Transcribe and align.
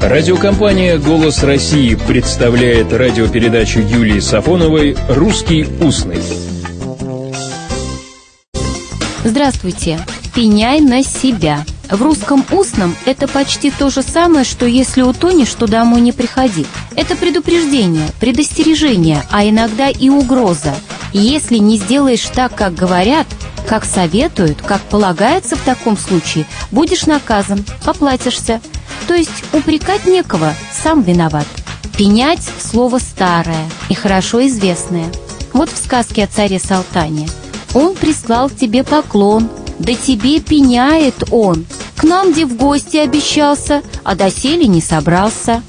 Радиокомпания 0.00 0.96
«Голос 0.96 1.42
России» 1.42 1.96
представляет 1.96 2.92
радиопередачу 2.92 3.80
Юлии 3.80 4.20
Сафоновой 4.20 4.96
«Русский 5.08 5.66
устный». 5.80 6.22
Здравствуйте. 9.24 9.98
Пеняй 10.36 10.80
на 10.80 11.02
себя. 11.02 11.66
В 11.90 12.00
русском 12.00 12.44
устном 12.52 12.94
это 13.06 13.26
почти 13.26 13.72
то 13.72 13.90
же 13.90 14.02
самое, 14.02 14.44
что 14.44 14.66
если 14.66 15.02
утонешь, 15.02 15.52
то 15.54 15.66
домой 15.66 16.00
не 16.00 16.12
приходи. 16.12 16.64
Это 16.94 17.16
предупреждение, 17.16 18.06
предостережение, 18.20 19.24
а 19.32 19.48
иногда 19.48 19.88
и 19.88 20.08
угроза. 20.08 20.74
Если 21.12 21.56
не 21.56 21.76
сделаешь 21.76 22.26
так, 22.32 22.54
как 22.54 22.74
говорят, 22.74 23.26
как 23.66 23.84
советуют, 23.84 24.62
как 24.62 24.80
полагается 24.82 25.56
в 25.56 25.62
таком 25.62 25.98
случае, 25.98 26.46
будешь 26.70 27.06
наказан, 27.06 27.64
поплатишься. 27.84 28.60
То 29.08 29.14
есть 29.14 29.42
упрекать 29.54 30.06
некого, 30.06 30.54
сам 30.70 31.00
виноват. 31.02 31.46
Пенять– 31.96 32.46
слово 32.60 32.98
старое 32.98 33.68
и 33.88 33.94
хорошо 33.94 34.46
известное. 34.46 35.06
Вот 35.54 35.70
в 35.70 35.76
сказке 35.78 36.24
о 36.24 36.26
царе 36.26 36.58
Салтане. 36.60 37.26
«Он 37.72 37.94
прислал 37.94 38.50
тебе 38.50 38.84
поклон, 38.84 39.48
да 39.78 39.94
тебе 39.94 40.40
пеняет 40.40 41.32
он. 41.32 41.64
К 41.96 42.04
нам 42.04 42.32
где 42.32 42.44
в 42.44 42.56
гости 42.56 42.98
обещался, 42.98 43.82
а 44.04 44.14
доселе 44.14 44.66
не 44.66 44.82
собрался». 44.82 45.62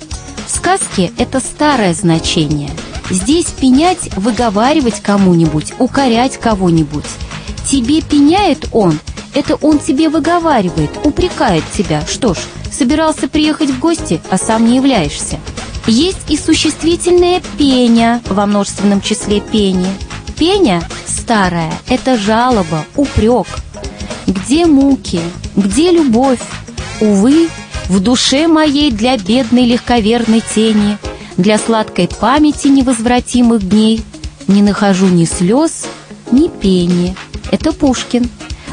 В 0.46 0.52
сказке 0.52 1.12
это 1.18 1.40
старое 1.40 1.94
значение. 1.94 2.72
Здесь 3.10 3.46
пенять– 3.46 4.10
выговаривать 4.18 5.02
кому-нибудь, 5.02 5.74
укорять 5.80 6.38
кого-нибудь. 6.38 7.06
Тебе 7.66 8.02
пеняет 8.02 8.68
он, 8.74 9.00
это 9.34 9.56
он 9.56 9.80
тебе 9.80 10.10
выговаривает, 10.10 10.92
упрекает 11.04 11.64
тебя. 11.72 12.04
Что 12.08 12.34
ж, 12.34 12.40
собирался 12.80 13.28
приехать 13.28 13.70
в 13.70 13.80
гости, 13.80 14.22
а 14.30 14.38
сам 14.38 14.66
не 14.66 14.78
являешься. 14.78 15.38
Есть 15.86 16.30
и 16.30 16.38
существительное 16.38 17.42
«пеня» 17.58 18.22
во 18.28 18.46
множественном 18.46 19.02
числе 19.02 19.42
«пени». 19.42 19.90
Пеня 20.38 20.82
старая– 21.06 21.74
это 21.90 22.18
жалоба, 22.18 22.86
упрек. 22.96 23.48
Где 24.28 24.66
муки, 24.66 25.20
где 25.58 25.92
любовь? 25.92 26.40
Увы, 27.02 27.50
в 27.90 28.00
душе 28.00 28.48
моей 28.48 28.92
для 28.92 29.18
бедной 29.18 29.66
легковерной 29.66 30.42
тени, 30.42 30.98
Для 31.36 31.58
сладкой 31.58 32.08
памяти 32.08 32.68
невозвратимых 32.68 33.68
дней 33.68 34.04
Не 34.48 34.62
нахожу 34.62 35.08
ни 35.08 35.26
слез, 35.26 35.88
ни 36.32 36.48
пени. 36.48 37.16
Это 37.52 37.74
Пушкин. 37.74 38.30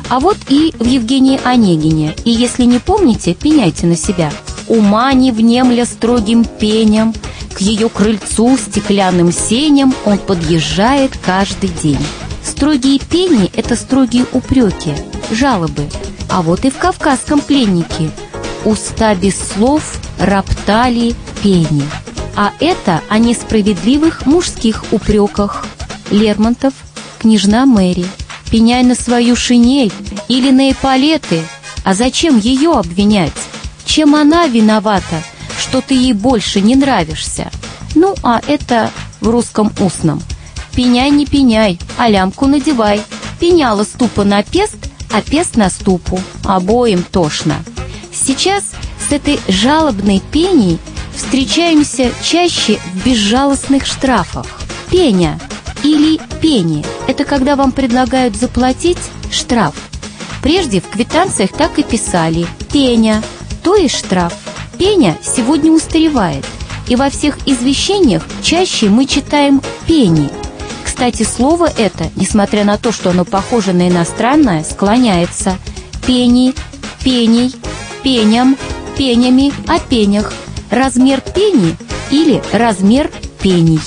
А 0.09 0.21
вот 0.21 0.37
и 0.49 0.73
в 0.79 0.87
Евгении 0.87 1.41
Онегине. 1.45 2.15
И 2.25 2.31
если 2.31 2.65
не 2.65 2.79
помните, 2.79 3.35
пеняйте 3.35 3.87
на 3.87 3.97
себя. 3.97 4.33
Ума 4.69 5.13
не 5.13 5.33
внемля 5.33 5.85
строгим 5.85 6.45
пеням, 6.45 7.15
К 7.55 7.61
ее 7.61 7.89
крыльцу 7.89 8.57
стеклянным 8.57 9.33
сеням 9.33 9.95
Он 10.05 10.19
подъезжает 10.19 11.13
каждый 11.25 11.71
день. 11.83 12.05
Строгие 12.45 13.01
пени– 13.01 13.51
это 13.57 13.75
строгие 13.75 14.27
упреки, 14.33 14.95
жалобы. 15.31 15.89
А 16.31 16.43
вот 16.43 16.65
и 16.65 16.71
в 16.71 16.79
«Кавказском 16.79 17.41
пленнике» 17.41 18.11
уста 18.65 19.15
без 19.15 19.37
слов 19.37 19.99
роптали 20.19 21.15
пени. 21.43 21.83
А 22.37 22.53
это 22.61 23.01
о 23.09 23.19
несправедливых 23.19 24.27
мужских 24.27 24.85
упреках. 24.93 25.65
Лермонтов, 26.11 26.75
княжна 27.19 27.67
Мэри– 27.67 28.07
пеняй 28.51 28.83
на 28.83 28.95
свою 28.95 29.37
шинель 29.37 29.93
или 30.29 30.51
на 30.51 30.71
эполеты. 30.71 31.43
А 31.85 31.95
зачем 31.95 32.39
ее 32.39 32.73
обвинять? 32.73 33.33
Чем 33.85 34.15
она 34.15 34.47
виновата, 34.47 35.23
что 35.59 35.81
ты 35.81 35.95
ей 35.95 36.13
больше 36.13 36.61
не 36.61 36.75
нравишься? 36.75 37.51
Ну, 37.95 38.15
а 38.23 38.41
это 38.47 38.91
в 39.21 39.29
русском 39.29 39.73
устном. 39.81 40.21
Пеняй 40.75 41.11
не 41.11 41.27
пеняй, 41.27 41.79
а 41.97 42.09
лямку 42.09 42.47
надевай. 42.47 43.01
Пеняла 43.41 43.85
ступа 43.85 44.25
на 44.25 44.43
пест, 44.43 44.77
а 45.13 45.23
пест 45.23 45.57
на 45.57 45.71
ступу. 45.71 46.21
Обоим 46.45 47.03
тошно. 47.03 47.63
Сейчас 48.13 48.65
с 49.09 49.13
этой 49.13 49.39
жалобной 49.49 50.21
пеней 50.33 50.79
встречаемся 51.15 52.11
чаще 52.23 52.79
в 52.93 53.05
безжалостных 53.07 53.87
штрафах. 53.87 54.47
Пеня 54.91 55.39
или 55.83 56.21
пени– 56.41 56.85
это 57.07 57.25
когда 57.25 57.57
вам 57.57 57.73
предлагают 57.73 58.37
заплатить 58.37 58.99
штраф. 59.31 59.75
Прежде 60.43 60.81
в 60.81 60.89
квитанциях 60.89 61.53
так 61.53 61.79
и 61.79 61.83
писали 61.83 62.47
«пеня», 62.73 63.23
то 63.63 63.75
есть 63.75 63.97
штраф. 63.97 64.33
Пеня 64.79 65.17
сегодня 65.23 65.73
устаревает, 65.73 66.45
и 66.87 66.97
во 66.97 67.11
всех 67.11 67.39
извещениях 67.47 68.23
чаще 68.43 68.89
мы 68.89 69.07
читаем 69.07 69.61
«пени». 69.87 70.29
Кстати, 70.85 71.25
слово 71.25 71.71
это, 71.77 72.11
несмотря 72.17 72.65
на 72.65 72.79
то, 72.79 72.93
что 72.93 73.11
оно 73.11 73.25
похоже 73.25 73.73
на 73.73 73.89
иностранное, 73.89 74.65
склоняется 74.65 75.59
«пени», 76.07 76.55
«пеней», 77.03 77.55
«пеням», 78.03 78.57
«пенями», 78.97 79.53
«о 79.67 79.79
пенях», 79.79 80.33
«размер 80.71 81.21
пени» 81.21 81.77
или 82.11 82.43
«размер 82.53 83.11
пений». 83.43 83.81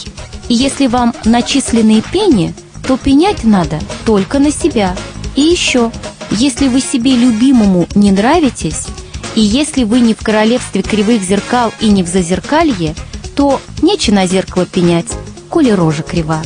И 0.50 0.53
если 0.53 0.88
вам 0.88 1.13
начисленные 1.25 2.01
пени, 2.01 2.53
то 2.90 2.98
пенять 2.98 3.44
надо 3.44 3.80
только 4.04 4.40
на 4.40 4.50
себя. 4.50 4.96
И 5.36 5.42
еще, 5.42 5.92
если 6.32 6.68
вы 6.68 6.82
себе 6.82 7.12
любимому 7.12 7.88
не 7.94 8.12
нравитесь, 8.12 8.88
и 9.36 9.42
если 9.42 9.84
вы 9.84 10.00
не 10.00 10.16
в 10.16 10.24
королевстве 10.24 10.82
кривых 10.82 11.22
зеркал 11.22 11.72
и 11.80 11.92
не 11.92 12.02
в 12.02 12.08
зазеркалье, 12.08 12.96
то 13.36 13.62
нечего 13.84 14.16
на 14.16 14.26
зеркало 14.26 14.66
пенять, 14.66 15.06
коли 15.50 15.70
рожа 15.70 16.02
крива. 16.02 16.42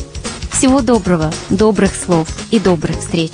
Всего 0.52 0.82
доброго, 0.82 1.32
добрых 1.48 1.92
слов 1.96 2.28
и 2.50 2.58
добрых 2.58 2.98
встреч. 2.98 3.32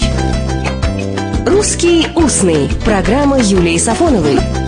«Русский 1.44 2.06
устный»– 2.14 2.70
программа 2.84 3.40
Юлии 3.40 3.76
Сафоновой– 3.76 4.38